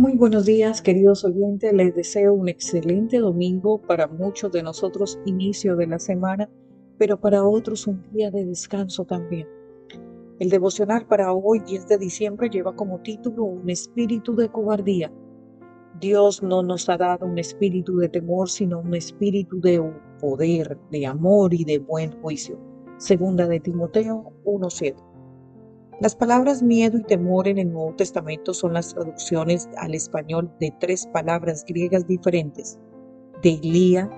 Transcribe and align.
Muy 0.00 0.16
buenos 0.16 0.46
días, 0.46 0.80
queridos 0.80 1.26
oyentes. 1.26 1.74
Les 1.74 1.94
deseo 1.94 2.32
un 2.32 2.48
excelente 2.48 3.18
domingo. 3.18 3.82
Para 3.82 4.06
muchos 4.06 4.50
de 4.50 4.62
nosotros, 4.62 5.18
inicio 5.26 5.76
de 5.76 5.86
la 5.86 5.98
semana, 5.98 6.48
pero 6.96 7.20
para 7.20 7.44
otros 7.44 7.86
un 7.86 8.02
día 8.10 8.30
de 8.30 8.46
descanso 8.46 9.04
también. 9.04 9.46
El 10.38 10.48
devocional 10.48 11.06
para 11.06 11.34
hoy, 11.34 11.60
10 11.60 11.86
de 11.86 11.98
diciembre, 11.98 12.48
lleva 12.48 12.74
como 12.74 13.00
título 13.00 13.44
Un 13.44 13.68
espíritu 13.68 14.34
de 14.34 14.48
cobardía. 14.48 15.12
Dios 16.00 16.42
no 16.42 16.62
nos 16.62 16.88
ha 16.88 16.96
dado 16.96 17.26
un 17.26 17.36
espíritu 17.36 17.98
de 17.98 18.08
temor, 18.08 18.48
sino 18.48 18.80
un 18.80 18.94
espíritu 18.94 19.60
de 19.60 19.82
poder, 20.18 20.78
de 20.90 21.04
amor 21.04 21.52
y 21.52 21.64
de 21.64 21.78
buen 21.78 22.18
juicio. 22.22 22.58
Segunda 22.96 23.46
de 23.46 23.60
Timoteo 23.60 24.32
1.7. 24.46 25.09
Las 26.00 26.16
palabras 26.16 26.62
miedo 26.62 26.96
y 26.96 27.02
temor 27.02 27.46
en 27.46 27.58
el 27.58 27.70
Nuevo 27.70 27.94
Testamento 27.94 28.54
son 28.54 28.72
las 28.72 28.94
traducciones 28.94 29.68
al 29.76 29.94
español 29.94 30.50
de 30.58 30.74
tres 30.80 31.06
palabras 31.06 31.62
griegas 31.68 32.06
diferentes, 32.06 32.78
Deilia, 33.42 34.10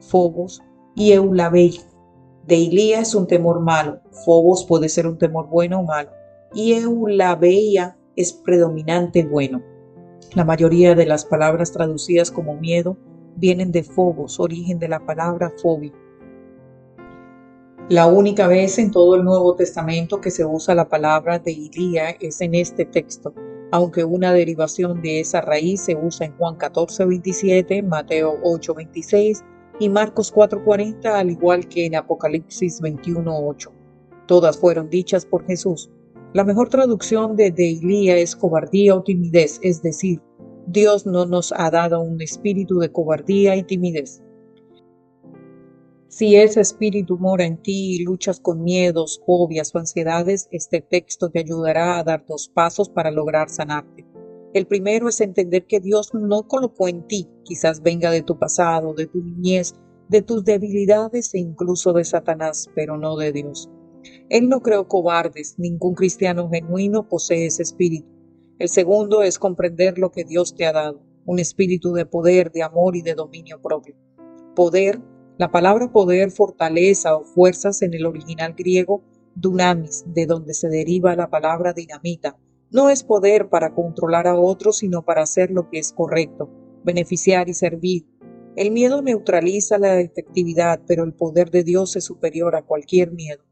Phobos 0.00 0.60
y 0.96 1.12
Eulabei. 1.12 1.80
Deilia 2.44 2.98
es 2.98 3.14
un 3.14 3.28
temor 3.28 3.60
malo, 3.60 4.00
Phobos 4.24 4.64
puede 4.64 4.88
ser 4.88 5.06
un 5.06 5.16
temor 5.16 5.46
bueno 5.46 5.78
o 5.78 5.84
malo, 5.84 6.10
y 6.54 6.72
Eulabeia 6.72 7.96
es 8.16 8.32
predominante 8.32 9.22
bueno. 9.22 9.62
La 10.34 10.44
mayoría 10.44 10.96
de 10.96 11.06
las 11.06 11.24
palabras 11.24 11.70
traducidas 11.70 12.32
como 12.32 12.56
miedo 12.56 12.96
vienen 13.36 13.70
de 13.70 13.84
Phobos, 13.84 14.40
origen 14.40 14.80
de 14.80 14.88
la 14.88 15.06
palabra 15.06 15.52
fobia. 15.62 15.92
La 17.90 18.06
única 18.06 18.46
vez 18.46 18.78
en 18.78 18.90
todo 18.90 19.14
el 19.14 19.24
Nuevo 19.24 19.54
Testamento 19.54 20.20
que 20.20 20.30
se 20.30 20.44
usa 20.44 20.74
la 20.74 20.90
palabra 20.90 21.38
de 21.38 21.52
Ilía 21.52 22.10
es 22.20 22.42
en 22.42 22.54
este 22.54 22.84
texto, 22.84 23.32
aunque 23.72 24.04
una 24.04 24.30
derivación 24.30 25.00
de 25.00 25.20
esa 25.20 25.40
raíz 25.40 25.80
se 25.80 25.96
usa 25.96 26.26
en 26.26 26.36
Juan 26.36 26.56
14, 26.56 27.06
27, 27.06 27.82
Mateo 27.82 28.36
8, 28.42 28.74
26 28.74 29.42
y 29.80 29.88
Marcos 29.88 30.30
4, 30.30 30.62
40, 30.66 31.18
al 31.18 31.30
igual 31.30 31.66
que 31.66 31.86
en 31.86 31.94
Apocalipsis 31.94 32.78
21, 32.82 33.34
8. 33.34 33.72
Todas 34.26 34.58
fueron 34.58 34.90
dichas 34.90 35.24
por 35.24 35.46
Jesús. 35.46 35.90
La 36.34 36.44
mejor 36.44 36.68
traducción 36.68 37.36
de 37.36 37.50
Deilía 37.50 38.18
es 38.18 38.36
cobardía 38.36 38.96
o 38.96 39.02
timidez, 39.02 39.60
es 39.62 39.80
decir, 39.80 40.20
Dios 40.66 41.06
no 41.06 41.24
nos 41.24 41.54
ha 41.56 41.70
dado 41.70 42.02
un 42.02 42.20
espíritu 42.20 42.80
de 42.80 42.92
cobardía 42.92 43.56
y 43.56 43.62
timidez. 43.62 44.22
Si 46.10 46.36
ese 46.36 46.62
espíritu 46.62 47.18
mora 47.18 47.44
en 47.44 47.60
ti 47.60 47.96
y 47.96 48.02
luchas 48.02 48.40
con 48.40 48.62
miedos, 48.62 49.20
fobias 49.26 49.74
o 49.74 49.78
ansiedades, 49.78 50.48
este 50.50 50.80
texto 50.80 51.28
te 51.28 51.40
ayudará 51.40 51.98
a 51.98 52.02
dar 52.02 52.24
dos 52.26 52.48
pasos 52.48 52.88
para 52.88 53.10
lograr 53.10 53.50
sanarte. 53.50 54.06
El 54.54 54.66
primero 54.66 55.10
es 55.10 55.20
entender 55.20 55.66
que 55.66 55.80
Dios 55.80 56.14
no 56.14 56.48
colocó 56.48 56.88
en 56.88 57.06
ti, 57.06 57.28
quizás 57.44 57.82
venga 57.82 58.10
de 58.10 58.22
tu 58.22 58.38
pasado, 58.38 58.94
de 58.94 59.06
tu 59.06 59.22
niñez, 59.22 59.74
de 60.08 60.22
tus 60.22 60.44
debilidades 60.44 61.34
e 61.34 61.40
incluso 61.40 61.92
de 61.92 62.04
Satanás, 62.04 62.70
pero 62.74 62.96
no 62.96 63.18
de 63.18 63.30
Dios. 63.30 63.68
Él 64.30 64.48
no 64.48 64.60
creó 64.60 64.88
cobardes, 64.88 65.56
ningún 65.58 65.94
cristiano 65.94 66.48
genuino 66.48 67.06
posee 67.06 67.44
ese 67.44 67.62
espíritu. 67.62 68.08
El 68.58 68.70
segundo 68.70 69.22
es 69.22 69.38
comprender 69.38 69.98
lo 69.98 70.10
que 70.10 70.24
Dios 70.24 70.54
te 70.54 70.64
ha 70.64 70.72
dado, 70.72 71.02
un 71.26 71.38
espíritu 71.38 71.92
de 71.92 72.06
poder, 72.06 72.50
de 72.50 72.62
amor 72.62 72.96
y 72.96 73.02
de 73.02 73.14
dominio 73.14 73.60
propio. 73.60 73.94
Poder 74.56 75.02
la 75.38 75.52
palabra 75.52 75.92
poder, 75.92 76.32
fortaleza 76.32 77.16
o 77.16 77.22
fuerzas 77.22 77.82
en 77.82 77.94
el 77.94 78.06
original 78.06 78.54
griego 78.58 79.02
dunamis, 79.36 80.04
de 80.08 80.26
donde 80.26 80.52
se 80.52 80.68
deriva 80.68 81.14
la 81.14 81.30
palabra 81.30 81.72
dinamita, 81.72 82.36
no 82.72 82.90
es 82.90 83.04
poder 83.04 83.48
para 83.48 83.72
controlar 83.72 84.26
a 84.26 84.36
otros, 84.36 84.78
sino 84.78 85.04
para 85.04 85.22
hacer 85.22 85.52
lo 85.52 85.70
que 85.70 85.78
es 85.78 85.92
correcto, 85.92 86.50
beneficiar 86.82 87.48
y 87.48 87.54
servir. 87.54 88.04
El 88.56 88.72
miedo 88.72 89.00
neutraliza 89.00 89.78
la 89.78 90.00
efectividad, 90.00 90.80
pero 90.88 91.04
el 91.04 91.14
poder 91.14 91.52
de 91.52 91.62
Dios 91.62 91.94
es 91.94 92.04
superior 92.04 92.56
a 92.56 92.62
cualquier 92.62 93.12
miedo. 93.12 93.44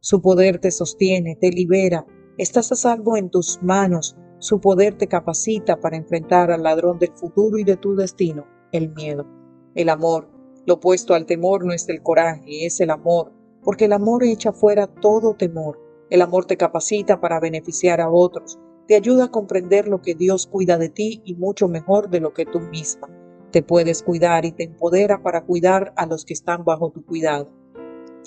Su 0.00 0.22
poder 0.22 0.58
te 0.58 0.70
sostiene, 0.70 1.36
te 1.36 1.50
libera, 1.50 2.06
estás 2.38 2.72
a 2.72 2.76
salvo 2.76 3.18
en 3.18 3.28
tus 3.28 3.62
manos, 3.62 4.16
su 4.38 4.60
poder 4.60 4.96
te 4.96 5.08
capacita 5.08 5.78
para 5.78 5.98
enfrentar 5.98 6.50
al 6.50 6.62
ladrón 6.62 6.98
del 6.98 7.12
futuro 7.12 7.58
y 7.58 7.64
de 7.64 7.76
tu 7.76 7.94
destino, 7.94 8.46
el 8.72 8.88
miedo. 8.94 9.26
El 9.74 9.90
amor, 9.90 10.33
lo 10.66 10.74
opuesto 10.74 11.14
al 11.14 11.26
temor 11.26 11.64
no 11.64 11.72
es 11.72 11.88
el 11.88 12.02
coraje, 12.02 12.66
es 12.66 12.80
el 12.80 12.90
amor, 12.90 13.32
porque 13.62 13.84
el 13.84 13.92
amor 13.92 14.24
echa 14.24 14.52
fuera 14.52 14.86
todo 14.86 15.34
temor. 15.34 15.80
El 16.10 16.22
amor 16.22 16.44
te 16.44 16.56
capacita 16.56 17.20
para 17.20 17.40
beneficiar 17.40 18.00
a 18.00 18.10
otros, 18.10 18.58
te 18.86 18.96
ayuda 18.96 19.24
a 19.24 19.30
comprender 19.30 19.88
lo 19.88 20.02
que 20.02 20.14
Dios 20.14 20.46
cuida 20.46 20.76
de 20.76 20.90
ti 20.90 21.22
y 21.24 21.34
mucho 21.34 21.68
mejor 21.68 22.10
de 22.10 22.20
lo 22.20 22.34
que 22.34 22.44
tú 22.44 22.60
misma. 22.60 23.08
Te 23.50 23.62
puedes 23.62 24.02
cuidar 24.02 24.44
y 24.44 24.52
te 24.52 24.64
empodera 24.64 25.22
para 25.22 25.44
cuidar 25.44 25.94
a 25.96 26.04
los 26.04 26.24
que 26.24 26.34
están 26.34 26.64
bajo 26.64 26.90
tu 26.90 27.04
cuidado. 27.04 27.50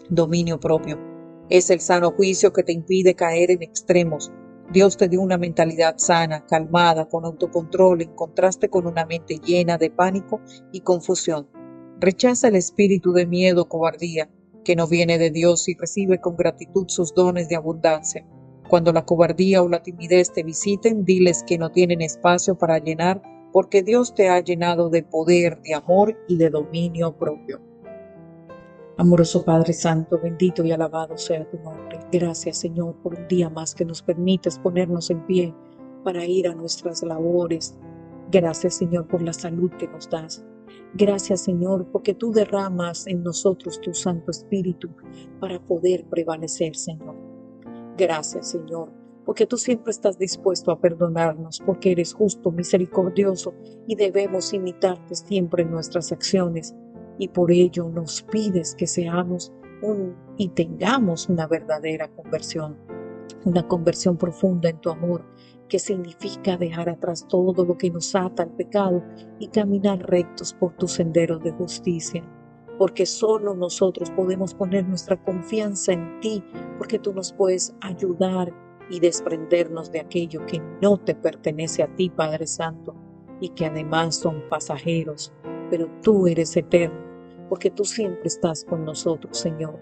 Dominio 0.10 0.60
propio. 0.60 0.98
Es 1.50 1.70
el 1.70 1.80
sano 1.80 2.12
juicio 2.12 2.54
que 2.54 2.64
te 2.64 2.72
impide 2.72 3.14
caer 3.14 3.52
en 3.52 3.62
extremos. 3.62 4.32
Dios 4.72 4.98
te 4.98 5.08
dio 5.08 5.22
una 5.22 5.38
mentalidad 5.38 5.96
sana, 5.98 6.46
calmada, 6.46 7.08
con 7.08 7.24
autocontrol, 7.24 8.02
en 8.02 8.16
contraste 8.16 8.70
con 8.70 8.88
una 8.88 9.06
mente 9.06 9.38
llena 9.38 9.78
de 9.78 9.92
pánico 9.92 10.42
y 10.72 10.82
confusión. 10.82 11.48
Rechaza 12.00 12.50
el 12.50 12.56
espíritu 12.56 13.12
de 13.12 13.26
miedo 13.26 13.68
cobardía 13.68 14.30
que 14.64 14.76
no 14.76 14.86
viene 14.86 15.18
de 15.18 15.32
Dios 15.32 15.68
y 15.68 15.76
recibe 15.76 16.20
con 16.22 16.36
gratitud 16.36 16.86
sus 16.90 17.14
dones 17.16 17.50
de 17.50 17.56
abundancia. 17.56 18.26
Cuando 18.70 18.94
la 18.94 19.06
cobardía 19.06 19.64
o 19.64 19.70
la 19.70 19.82
timidez 19.82 20.32
te 20.32 20.44
visiten, 20.44 21.06
diles 21.06 21.44
que 21.48 21.58
no 21.58 21.72
tienen 21.72 22.02
espacio 22.02 22.56
para 22.56 22.78
llenar 22.78 23.22
porque 23.52 23.82
Dios 23.82 24.14
te 24.14 24.30
ha 24.30 24.40
llenado 24.42 24.90
de 24.90 25.04
poder, 25.04 25.62
de 25.62 25.74
amor 25.74 26.16
y 26.28 26.38
de 26.38 26.50
dominio 26.50 27.18
propio. 27.18 27.62
Amoroso 28.98 29.44
Padre 29.44 29.74
Santo, 29.74 30.20
bendito 30.22 30.64
y 30.66 30.72
alabado 30.72 31.18
sea 31.18 31.50
tu 31.50 31.58
nombre. 31.60 32.00
Gracias 32.12 32.58
Señor 32.58 32.96
por 33.02 33.16
un 33.16 33.28
día 33.28 33.50
más 33.50 33.74
que 33.74 33.86
nos 33.86 34.04
permites 34.04 34.60
ponernos 34.60 35.10
en 35.10 35.26
pie 35.26 35.56
para 36.04 36.26
ir 36.26 36.48
a 36.48 36.54
nuestras 36.54 37.02
labores. 37.02 37.76
Gracias 38.32 38.76
Señor 38.76 39.08
por 39.08 39.22
la 39.22 39.34
salud 39.34 39.72
que 39.80 39.88
nos 39.88 40.10
das. 40.10 40.44
Gracias 40.94 41.44
Señor, 41.44 41.88
porque 41.92 42.14
tú 42.14 42.32
derramas 42.32 43.08
en 43.08 43.24
nosotros 43.24 43.80
tu 43.82 43.94
Santo 43.94 44.32
Espíritu 44.32 44.90
para 45.40 45.60
poder 45.60 46.06
prevalecer, 46.06 46.76
Señor. 46.76 47.16
Gracias 47.98 48.52
Señor, 48.52 48.92
porque 49.26 49.46
tú 49.46 49.58
siempre 49.58 49.92
estás 49.92 50.18
dispuesto 50.18 50.72
a 50.72 50.80
perdonarnos, 50.80 51.62
porque 51.66 51.92
eres 51.92 52.14
justo, 52.14 52.52
misericordioso 52.52 53.54
y 53.88 53.96
debemos 53.96 54.54
imitarte 54.54 55.16
siempre 55.16 55.64
en 55.64 55.72
nuestras 55.72 56.12
acciones. 56.12 56.76
Y 57.20 57.30
por 57.30 57.52
ello 57.52 57.90
nos 57.90 58.22
pides 58.22 58.76
que 58.76 58.86
seamos 58.86 59.52
un, 59.82 60.16
y 60.38 60.50
tengamos 60.50 61.30
una 61.30 61.48
verdadera 61.48 62.10
conversión, 62.10 62.78
una 63.44 63.68
conversión 63.68 64.18
profunda 64.18 64.70
en 64.70 64.80
tu 64.80 64.90
amor 64.90 65.26
que 65.68 65.80
significa 65.80 66.58
dejar 66.58 66.90
atrás 66.90 67.26
todo 67.28 67.66
lo 67.66 67.78
que 67.78 67.90
nos 67.90 68.16
ata 68.16 68.44
al 68.44 68.52
pecado 68.52 69.04
y 69.40 69.48
caminar 69.48 70.00
rectos 70.10 70.54
por 70.54 70.74
tus 70.74 70.94
senderos 70.94 71.44
de 71.44 71.52
justicia. 71.52 72.24
Porque 72.78 73.06
solo 73.06 73.56
nosotros 73.56 74.12
podemos 74.12 74.54
poner 74.54 74.88
nuestra 74.88 75.22
confianza 75.24 75.94
en 75.94 76.20
ti, 76.20 76.44
porque 76.78 77.00
tú 77.00 77.14
nos 77.14 77.34
puedes 77.34 77.76
ayudar 77.82 78.54
y 78.90 79.00
desprendernos 79.00 79.92
de 79.92 80.00
aquello 80.00 80.46
que 80.46 80.62
no 80.82 80.98
te 80.98 81.16
pertenece 81.16 81.84
a 81.84 81.94
ti, 81.96 82.10
Padre 82.10 82.48
Santo, 82.48 82.96
y 83.42 83.50
que 83.50 83.66
además 83.66 84.16
son 84.16 84.44
pasajeros, 84.50 85.34
pero 85.70 85.90
tú 86.02 86.28
eres 86.28 86.56
eterno, 86.56 87.00
porque 87.50 87.72
tú 87.72 87.84
siempre 87.84 88.28
estás 88.28 88.64
con 88.64 88.86
nosotros, 88.86 89.38
Señor. 89.38 89.80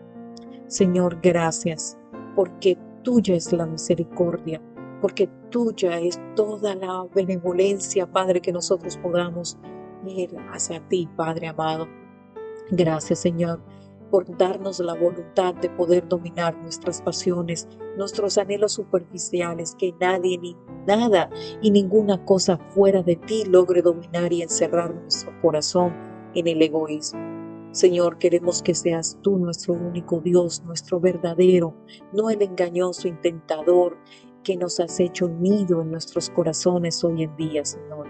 Señor, 0.68 1.20
gracias, 1.22 1.98
porque 2.36 2.78
tuya 3.04 3.36
es 3.36 3.54
la 3.54 3.66
misericordia, 3.66 4.62
porque 5.02 5.30
tuya 5.50 6.00
es 6.00 6.20
toda 6.36 6.76
la 6.76 7.06
benevolencia, 7.14 8.10
Padre, 8.12 8.42
que 8.42 8.52
nosotros 8.52 8.98
podamos 8.98 9.58
ir 10.06 10.36
hacia 10.52 10.80
ti, 10.88 11.10
Padre 11.16 11.48
amado. 11.48 11.88
Gracias, 12.72 13.20
Señor, 13.20 13.60
por 14.10 14.38
darnos 14.38 14.80
la 14.80 14.94
voluntad 14.94 15.54
de 15.56 15.70
poder 15.70 16.08
dominar 16.08 16.58
nuestras 16.58 17.02
pasiones, 17.02 17.68
nuestros 17.98 18.38
anhelos 18.38 18.74
superficiales, 18.74 19.76
que 19.76 19.94
nadie 20.00 20.38
ni 20.38 20.56
nada 20.88 21.30
y 21.62 21.72
ninguna 21.72 22.24
cosa 22.26 22.58
fuera 22.70 23.04
de 23.04 23.16
ti 23.16 23.46
logre 23.46 23.82
dominar 23.82 24.32
y 24.32 24.42
encerrar 24.42 24.94
nuestro 24.94 25.32
corazón 25.42 25.94
en 26.34 26.48
el 26.48 26.62
egoísmo. 26.62 27.36
Señor, 27.72 28.18
queremos 28.20 28.64
que 28.64 28.74
seas 28.74 29.18
tú 29.22 29.38
nuestro 29.38 29.74
único 29.74 30.22
Dios, 30.22 30.64
nuestro 30.64 31.02
verdadero, 31.02 31.76
no 32.14 32.30
el 32.30 32.42
engañoso 32.42 33.10
intentador, 33.10 33.98
que 34.46 34.56
nos 34.56 34.80
has 34.80 35.00
hecho 35.02 35.28
nido 35.28 35.82
en 35.82 35.92
nuestros 35.92 36.30
corazones 36.30 37.04
hoy 37.04 37.24
en 37.24 37.36
día, 37.36 37.66
Señor. 37.66 38.08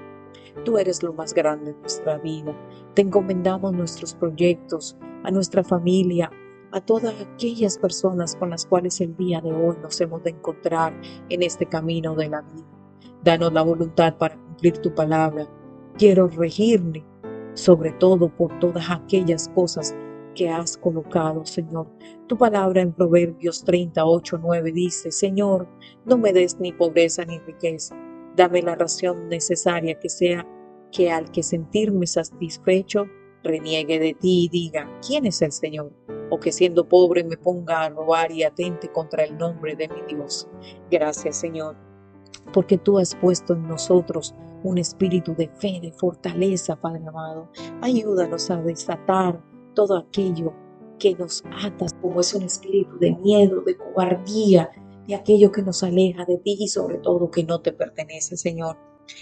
Tú 0.65 0.77
eres 0.77 1.01
lo 1.01 1.13
más 1.13 1.33
grande 1.33 1.71
en 1.71 1.81
nuestra 1.81 2.17
vida. 2.19 2.53
Te 2.93 3.01
encomendamos 3.01 3.73
nuestros 3.73 4.13
proyectos, 4.13 4.97
a 5.23 5.31
nuestra 5.31 5.63
familia, 5.63 6.29
a 6.71 6.81
todas 6.81 7.15
aquellas 7.21 7.77
personas 7.77 8.35
con 8.35 8.49
las 8.49 8.65
cuales 8.65 8.99
el 8.99 9.15
día 9.15 9.39
de 9.39 9.53
hoy 9.53 9.77
nos 9.81 9.99
hemos 10.01 10.23
de 10.23 10.31
encontrar 10.31 10.93
en 11.29 11.41
este 11.41 11.65
camino 11.65 12.15
de 12.15 12.29
la 12.29 12.41
vida. 12.41 12.67
Danos 13.23 13.53
la 13.53 13.61
voluntad 13.61 14.17
para 14.17 14.35
cumplir 14.35 14.77
tu 14.79 14.93
palabra. 14.93 15.47
Quiero 15.97 16.27
regirme, 16.27 17.05
sobre 17.53 17.93
todo 17.93 18.27
por 18.27 18.59
todas 18.59 18.91
aquellas 18.91 19.47
cosas 19.55 19.95
que 20.35 20.49
has 20.49 20.77
colocado, 20.77 21.43
Señor. 21.45 21.87
Tu 22.27 22.37
palabra 22.37 22.81
en 22.81 22.93
Proverbios 22.93 23.63
38, 23.63 24.37
9 24.41 24.71
dice, 24.71 25.11
Señor, 25.11 25.67
no 26.05 26.17
me 26.17 26.33
des 26.33 26.59
ni 26.59 26.71
pobreza 26.71 27.25
ni 27.25 27.39
riqueza, 27.39 27.95
dame 28.35 28.61
la 28.61 28.75
ración 28.75 29.29
necesaria 29.29 29.97
que 29.99 30.09
sea 30.09 30.45
que 30.91 31.11
al 31.11 31.31
que 31.31 31.41
sentirme 31.41 32.05
satisfecho, 32.05 33.05
reniegue 33.43 33.99
de 33.99 34.13
ti 34.13 34.45
y 34.45 34.49
diga, 34.49 34.89
¿quién 35.05 35.25
es 35.25 35.41
el 35.41 35.51
Señor? 35.51 35.91
O 36.29 36.39
que 36.39 36.51
siendo 36.51 36.87
pobre 36.87 37.23
me 37.23 37.37
ponga 37.37 37.83
a 37.83 37.89
robar 37.89 38.31
y 38.31 38.43
atente 38.43 38.91
contra 38.91 39.23
el 39.23 39.37
nombre 39.37 39.75
de 39.75 39.87
mi 39.87 40.01
Dios. 40.15 40.47
Gracias, 40.89 41.37
Señor, 41.37 41.75
porque 42.53 42.77
tú 42.77 42.97
has 42.97 43.15
puesto 43.15 43.53
en 43.53 43.67
nosotros 43.67 44.33
un 44.63 44.79
espíritu 44.79 45.35
de 45.35 45.47
fe, 45.47 45.79
de 45.81 45.91
fortaleza, 45.91 46.75
Padre 46.75 47.03
amado. 47.07 47.49
Ayúdanos 47.81 48.49
a 48.49 48.61
desatar 48.61 49.39
todo 49.75 49.97
aquello 49.97 50.53
que 50.97 51.13
nos 51.15 51.43
ata, 51.61 51.85
como 52.01 52.21
es 52.21 52.33
un 52.33 52.43
espíritu 52.43 52.97
de 52.97 53.15
miedo, 53.15 53.61
de 53.61 53.77
cobardía, 53.77 54.69
de 55.07 55.15
aquello 55.15 55.51
que 55.51 55.61
nos 55.61 55.83
aleja 55.83 56.25
de 56.25 56.37
ti 56.37 56.57
y 56.59 56.67
sobre 56.67 56.97
todo 56.97 57.29
que 57.29 57.43
no 57.43 57.61
te 57.61 57.73
pertenece, 57.73 58.37
Señor. 58.37 58.77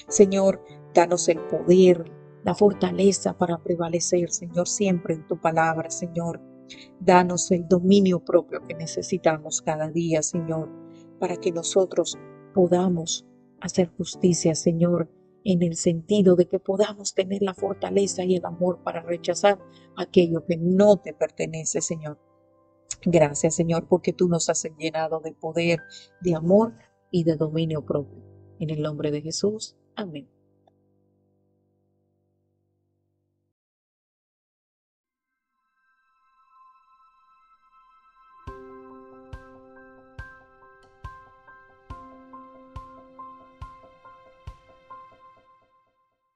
Señor, 0.08 0.64
danos 0.94 1.28
el 1.28 1.40
poder, 1.40 2.06
la 2.44 2.56
fortaleza 2.56 3.38
para 3.38 3.58
prevalecer, 3.58 4.30
Señor, 4.30 4.68
siempre 4.68 5.16
en 5.16 5.28
tu 5.28 5.40
palabra, 5.40 5.90
Señor. 5.90 6.42
Danos 7.00 7.52
el 7.52 7.68
dominio 7.68 8.24
propio 8.24 8.66
que 8.66 8.76
necesitamos 8.76 9.62
cada 9.62 9.90
día, 9.90 10.22
Señor, 10.22 10.70
para 11.20 11.36
que 11.36 11.52
nosotros 11.52 12.18
podamos 12.54 13.26
hacer 13.60 13.92
justicia, 13.98 14.56
Señor, 14.56 15.10
en 15.46 15.62
el 15.64 15.76
sentido 15.76 16.36
de 16.36 16.48
que 16.48 16.60
podamos 16.60 17.14
tener 17.14 17.42
la 17.42 17.54
fortaleza 17.54 18.24
y 18.24 18.36
el 18.36 18.46
amor 18.46 18.82
para 18.84 19.02
rechazar 19.02 19.60
aquello 19.98 20.46
que 20.46 20.58
no 20.58 20.98
te 20.98 21.14
pertenece, 21.14 21.82
Señor. 21.82 22.20
Gracias, 23.06 23.56
Señor, 23.56 23.88
porque 23.88 24.14
tú 24.14 24.30
nos 24.30 24.50
has 24.50 24.66
llenado 24.78 25.20
de 25.20 25.34
poder, 25.34 25.80
de 26.22 26.36
amor 26.36 26.74
y 27.12 27.24
de 27.24 27.36
dominio 27.36 27.86
propio. 27.86 28.24
En 28.60 28.70
el 28.70 28.82
nombre 28.82 29.12
de 29.12 29.22
Jesús. 29.22 29.76
Amén. 29.96 30.30